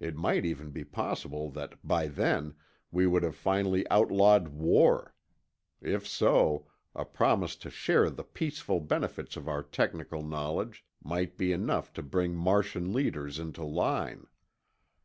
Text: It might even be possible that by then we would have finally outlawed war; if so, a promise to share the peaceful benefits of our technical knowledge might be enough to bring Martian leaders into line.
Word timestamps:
It 0.00 0.16
might 0.16 0.44
even 0.44 0.72
be 0.72 0.82
possible 0.82 1.48
that 1.50 1.76
by 1.86 2.08
then 2.08 2.54
we 2.90 3.06
would 3.06 3.22
have 3.22 3.36
finally 3.36 3.88
outlawed 3.90 4.48
war; 4.48 5.14
if 5.80 6.04
so, 6.04 6.66
a 6.96 7.04
promise 7.04 7.54
to 7.58 7.70
share 7.70 8.10
the 8.10 8.24
peaceful 8.24 8.80
benefits 8.80 9.36
of 9.36 9.46
our 9.48 9.62
technical 9.62 10.22
knowledge 10.24 10.84
might 11.00 11.38
be 11.38 11.52
enough 11.52 11.92
to 11.92 12.02
bring 12.02 12.34
Martian 12.34 12.92
leaders 12.92 13.38
into 13.38 13.62
line. 13.62 14.26